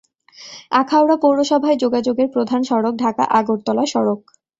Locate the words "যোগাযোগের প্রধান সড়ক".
1.77-2.93